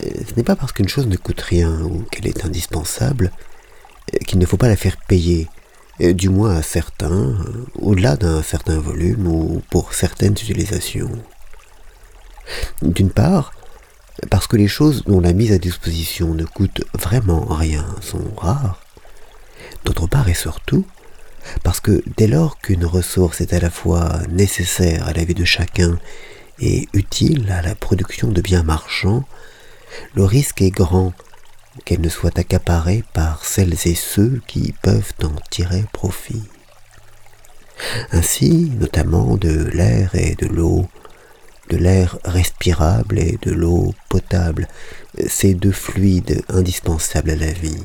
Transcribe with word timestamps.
ce 0.00 0.34
n'est 0.36 0.42
pas 0.42 0.56
parce 0.56 0.72
qu'une 0.72 0.88
chose 0.88 1.06
ne 1.06 1.16
coûte 1.16 1.40
rien 1.40 1.80
ou 1.82 2.02
qu'elle 2.10 2.26
est 2.26 2.44
indispensable 2.44 3.30
qu'il 4.26 4.38
ne 4.38 4.46
faut 4.46 4.56
pas 4.56 4.68
la 4.68 4.76
faire 4.76 4.96
payer, 4.96 5.48
du 6.00 6.28
moins 6.28 6.56
à 6.56 6.62
certains, 6.62 7.36
au-delà 7.80 8.16
d'un 8.16 8.42
certain 8.42 8.78
volume 8.78 9.26
ou 9.28 9.62
pour 9.70 9.94
certaines 9.94 10.32
utilisations. 10.32 11.10
D'une 12.82 13.10
part, 13.10 13.52
parce 14.30 14.46
que 14.46 14.56
les 14.56 14.68
choses 14.68 15.04
dont 15.04 15.20
la 15.20 15.32
mise 15.32 15.52
à 15.52 15.58
disposition 15.58 16.34
ne 16.34 16.44
coûte 16.44 16.82
vraiment 16.94 17.44
rien 17.44 17.86
sont 18.00 18.34
rares. 18.36 18.82
D'autre 19.84 20.06
part 20.06 20.28
et 20.28 20.34
surtout, 20.34 20.84
parce 21.62 21.80
que 21.80 22.02
dès 22.16 22.26
lors 22.26 22.58
qu'une 22.58 22.84
ressource 22.84 23.40
est 23.40 23.52
à 23.52 23.60
la 23.60 23.70
fois 23.70 24.20
nécessaire 24.28 25.06
à 25.06 25.12
la 25.12 25.24
vie 25.24 25.34
de 25.34 25.44
chacun 25.44 25.98
et 26.58 26.88
utile 26.92 27.50
à 27.50 27.62
la 27.62 27.74
production 27.74 28.28
de 28.28 28.40
biens 28.40 28.62
marchands, 28.62 29.24
le 30.14 30.24
risque 30.24 30.62
est 30.62 30.70
grand 30.70 31.12
qu'elle 31.84 32.00
ne 32.00 32.08
soit 32.08 32.38
accaparée 32.38 33.04
par 33.12 33.44
celles 33.44 33.74
et 33.86 33.94
ceux 33.94 34.40
qui 34.46 34.74
peuvent 34.82 35.12
en 35.22 35.34
tirer 35.50 35.84
profit. 35.92 36.42
Ainsi, 38.12 38.72
notamment 38.78 39.36
de 39.36 39.70
l'air 39.72 40.14
et 40.14 40.34
de 40.34 40.46
l'eau, 40.46 40.88
de 41.70 41.76
l'air 41.76 42.18
respirable 42.24 43.18
et 43.18 43.38
de 43.42 43.52
l'eau 43.52 43.94
potable, 44.08 44.68
ces 45.28 45.54
deux 45.54 45.72
fluides 45.72 46.42
indispensables 46.48 47.30
à 47.30 47.36
la 47.36 47.52
vie. 47.52 47.84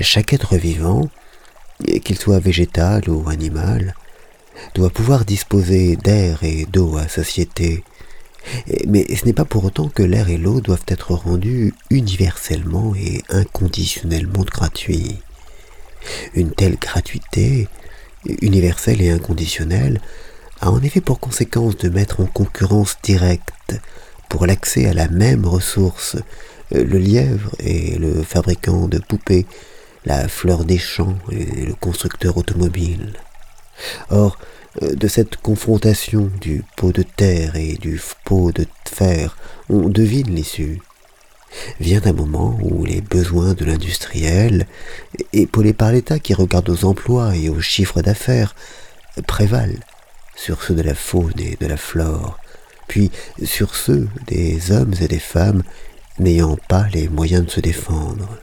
Chaque 0.00 0.32
être 0.32 0.56
vivant, 0.56 1.08
qu'il 2.04 2.18
soit 2.18 2.38
végétal 2.38 3.08
ou 3.08 3.28
animal, 3.28 3.94
doit 4.74 4.90
pouvoir 4.90 5.24
disposer 5.24 5.96
d'air 5.96 6.44
et 6.44 6.66
d'eau 6.66 6.96
à 6.96 7.08
satiété, 7.08 7.84
mais 8.86 9.06
ce 9.14 9.24
n'est 9.24 9.32
pas 9.32 9.44
pour 9.44 9.64
autant 9.64 9.88
que 9.88 10.02
l'air 10.02 10.28
et 10.28 10.36
l'eau 10.36 10.60
doivent 10.60 10.86
être 10.88 11.12
rendus 11.12 11.74
universellement 11.90 12.94
et 12.94 13.22
inconditionnellement 13.30 14.44
gratuits. 14.44 15.18
Une 16.34 16.50
telle 16.50 16.76
gratuité, 16.76 17.68
universelle 18.42 19.00
et 19.00 19.10
inconditionnelle, 19.10 20.00
a 20.60 20.70
en 20.70 20.82
effet 20.82 21.00
pour 21.00 21.20
conséquence 21.20 21.76
de 21.76 21.88
mettre 21.88 22.20
en 22.20 22.26
concurrence 22.26 22.96
directe 23.02 23.74
pour 24.28 24.46
l'accès 24.46 24.86
à 24.86 24.94
la 24.94 25.08
même 25.08 25.46
ressource 25.46 26.16
le 26.70 26.98
lièvre 26.98 27.54
et 27.60 27.96
le 27.98 28.22
fabricant 28.22 28.88
de 28.88 28.98
poupées, 28.98 29.46
la 30.04 30.28
fleur 30.28 30.64
des 30.64 30.78
champs 30.78 31.18
et 31.30 31.66
le 31.66 31.74
constructeur 31.74 32.36
automobile. 32.36 33.14
Or, 34.10 34.38
de 34.80 35.08
cette 35.08 35.36
confrontation 35.36 36.30
du 36.40 36.64
pot 36.76 36.92
de 36.92 37.02
terre 37.02 37.56
et 37.56 37.74
du 37.74 38.00
pot 38.24 38.52
de 38.52 38.66
fer, 38.84 39.36
on 39.68 39.88
devine 39.88 40.34
l'issue. 40.34 40.80
Vient 41.80 42.02
un 42.04 42.12
moment 42.12 42.58
où 42.62 42.84
les 42.84 43.00
besoins 43.00 43.54
de 43.54 43.64
l'industriel, 43.64 44.66
épaulés 45.32 45.72
par 45.72 45.92
l'État 45.92 46.18
qui 46.18 46.34
regarde 46.34 46.68
aux 46.68 46.84
emplois 46.84 47.36
et 47.36 47.48
aux 47.48 47.60
chiffres 47.60 48.02
d'affaires, 48.02 48.54
prévalent 49.26 49.78
sur 50.36 50.62
ceux 50.62 50.74
de 50.74 50.82
la 50.82 50.94
faune 50.94 51.38
et 51.38 51.56
de 51.60 51.66
la 51.66 51.76
flore, 51.76 52.38
puis 52.88 53.10
sur 53.42 53.74
ceux 53.74 54.08
des 54.26 54.72
hommes 54.72 54.94
et 55.00 55.08
des 55.08 55.20
femmes 55.20 55.62
n'ayant 56.18 56.56
pas 56.68 56.86
les 56.92 57.08
moyens 57.08 57.44
de 57.44 57.50
se 57.50 57.60
défendre. 57.60 58.38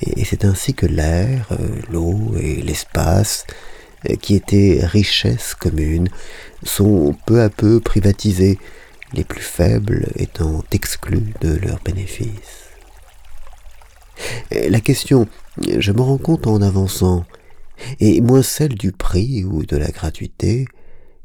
Et 0.00 0.24
c'est 0.24 0.44
ainsi 0.44 0.74
que 0.74 0.86
l'air, 0.86 1.48
euh, 1.50 1.80
l'eau 1.90 2.34
et 2.40 2.62
l'espace 2.62 3.44
qui 4.20 4.34
étaient 4.34 4.80
richesses 4.82 5.54
communes, 5.54 6.08
sont 6.62 7.16
peu 7.26 7.40
à 7.40 7.50
peu 7.50 7.80
privatisées, 7.80 8.58
les 9.14 9.24
plus 9.24 9.42
faibles 9.42 10.08
étant 10.16 10.62
exclus 10.70 11.32
de 11.40 11.54
leurs 11.56 11.82
bénéfices. 11.82 12.68
La 14.50 14.80
question, 14.80 15.28
je 15.78 15.92
me 15.92 16.00
rends 16.00 16.18
compte 16.18 16.46
en 16.46 16.60
avançant, 16.60 17.24
est 18.00 18.20
moins 18.20 18.42
celle 18.42 18.74
du 18.74 18.92
prix 18.92 19.44
ou 19.44 19.64
de 19.64 19.76
la 19.76 19.88
gratuité 19.88 20.66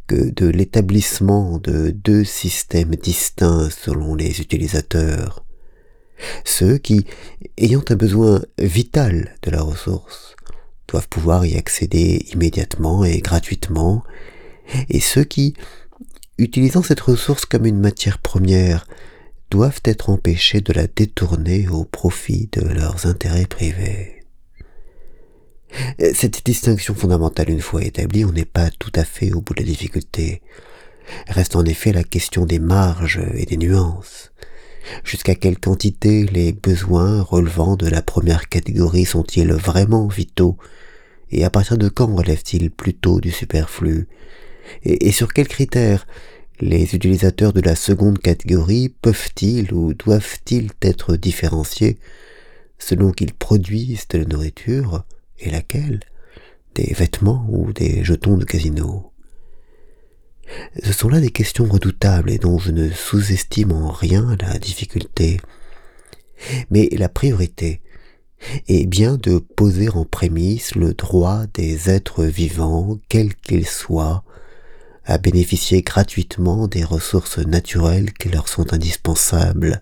que 0.08 0.30
de 0.30 0.48
l'établissement 0.48 1.58
de 1.58 1.92
deux 1.92 2.24
systèmes 2.24 2.96
distincts 2.96 3.69
selon 3.69 4.16
les 4.16 4.42
utilisateurs. 4.42 5.46
Ceux 6.46 6.78
qui, 6.78 7.06
ayant 7.58 7.84
un 7.90 7.96
besoin 7.96 8.42
vital 8.58 9.36
de 9.42 9.52
la 9.52 9.62
ressource, 9.62 10.36
doivent 10.94 11.09
pouvoir 11.09 11.44
y 11.44 11.58
accéder 11.58 12.24
immédiatement 12.34 13.04
et 13.04 13.20
gratuitement, 13.20 14.04
et 14.90 15.00
ceux 15.00 15.24
qui, 15.24 15.56
utilisant 16.38 16.84
cette 16.84 17.00
ressource 17.00 17.46
comme 17.46 17.66
une 17.66 17.80
matière 17.80 18.20
première, 18.20 18.86
doivent 19.50 19.81
être 19.86 20.12
empêchés 20.12 20.62
de 20.62 20.72
la 20.72 20.86
détourner 20.86 21.68
au 21.68 21.84
profit 21.84 22.48
de 22.52 22.62
leurs 22.62 23.08
intérêts 23.08 23.48
privés. 23.48 24.24
Cette 25.98 26.46
distinction 26.46 26.94
fondamentale 26.94 27.50
une 27.50 27.60
fois 27.60 27.84
établie, 27.84 28.24
on 28.24 28.31
n'est 28.31 28.46
pas 28.46 28.70
tout 28.70 28.92
à 28.94 29.04
fait 29.04 29.34
au 29.34 29.42
bout 29.42 29.56
de 29.56 29.62
la 29.62 29.66
difficulté. 29.66 30.44
Reste 31.28 31.56
en 31.56 31.66
effet 31.66 31.92
la 31.92 32.04
question 32.04 32.46
des 32.46 32.60
marges 32.60 33.20
et 33.34 33.48
des 33.48 33.58
nuances. 33.58 34.31
Jusqu'à 35.04 35.36
quelle 35.36 35.60
quantité 35.60 36.26
les 36.26 36.52
besoins 36.52 37.22
relevant 37.22 37.76
de 37.76 37.88
la 37.88 38.02
première 38.02 38.50
catégorie 38.50 39.06
sont-ils 39.06 39.52
vraiment 39.54 40.08
vitaux? 40.08 40.58
Et 41.32 41.44
à 41.44 41.50
partir 41.50 41.78
de 41.78 41.90
quand 41.90 42.16
relève-t-il 42.16 42.70
plutôt 42.70 43.20
du 43.20 43.32
superflu? 43.32 44.08
Et, 44.84 45.12
sur 45.12 45.34
quels 45.34 45.48
critères 45.48 46.06
les 46.60 46.96
utilisateurs 46.96 47.54
de 47.54 47.62
la 47.62 47.76
seconde 47.76 48.20
catégorie 48.20 48.90
peuvent-ils 48.90 49.74
ou 49.74 49.94
doivent-ils 49.94 50.70
être 50.82 51.16
différenciés 51.16 51.98
selon 52.78 53.12
qu'ils 53.12 53.34
produisent 53.34 54.08
de 54.10 54.20
la 54.20 54.26
nourriture 54.26 55.06
et 55.40 55.50
laquelle? 55.50 56.02
Des 56.76 56.94
vêtements 56.94 57.46
ou 57.50 57.72
des 57.72 58.04
jetons 58.04 58.38
de 58.38 58.46
casino? 58.46 59.12
Ce 60.84 60.94
sont 60.94 61.09
là 61.09 61.20
des 61.20 61.31
questions 61.31 61.66
redoutables 61.66 62.31
et 62.31 62.38
dont 62.38 62.59
je 62.59 62.72
ne 62.72 62.90
sous-estime 62.90 63.72
en 63.72 63.92
rien 63.92 64.36
la 64.40 64.59
difficulté. 64.59 65.40
Mais 66.70 66.90
la 66.92 67.09
priorité 67.09 67.81
et 68.68 68.86
bien 68.86 69.16
de 69.16 69.38
poser 69.38 69.90
en 69.90 70.06
prémisse 70.06 70.76
le 70.76 70.94
droit 70.94 71.46
des 71.54 71.90
êtres 71.90 72.26
vivants, 72.26 73.00
quels 73.09 73.36
qu'ils 73.36 73.68
soient, 73.68 74.24
à 75.06 75.18
bénéficier 75.18 75.81
gratuitement 75.81 76.68
des 76.68 76.84
ressources 76.84 77.40
naturelles 77.40 78.14
qui 78.14 78.30
leur 78.30 78.48
sont 78.48 78.74
indispensables, 78.74 79.81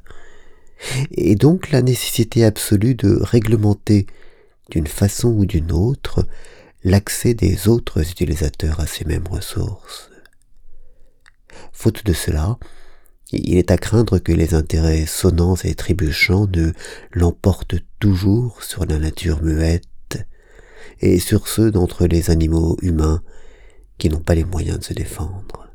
et 1.11 1.35
donc 1.35 1.71
la 1.71 1.81
nécessité 1.81 2.43
absolue 2.43 2.95
de 2.95 3.19
réglementer 3.21 4.07
d'une 4.69 4.87
façon 4.87 5.29
ou 5.29 5.45
d'une 5.45 5.71
autre 5.71 6.27
l'accès 6.83 7.33
des 7.33 7.67
autres 7.67 8.01
utilisateurs 8.01 8.79
à 8.79 8.87
ces 8.87 9.05
mêmes 9.05 9.27
ressources. 9.27 10.10
Faute 11.71 12.05
de 12.05 12.13
cela, 12.13 12.57
il 13.31 13.57
est 13.57 13.71
à 13.71 13.77
craindre 13.77 14.19
que 14.19 14.31
les 14.31 14.53
intérêts 14.53 15.05
sonnants 15.05 15.55
et 15.63 15.73
trébuchants 15.73 16.47
ne 16.47 16.73
l'emportent 17.11 17.75
toujours 17.99 18.63
sur 18.63 18.85
la 18.85 18.97
nature 18.97 19.41
muette 19.41 20.27
et 20.99 21.19
sur 21.19 21.47
ceux 21.47 21.71
d'entre 21.71 22.07
les 22.07 22.29
animaux 22.29 22.77
humains 22.81 23.21
qui 23.97 24.09
n'ont 24.09 24.19
pas 24.19 24.35
les 24.35 24.43
moyens 24.43 24.79
de 24.79 24.83
se 24.83 24.93
défendre. 24.93 25.70